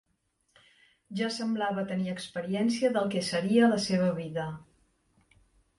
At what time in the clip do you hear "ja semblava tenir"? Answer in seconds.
1.19-2.11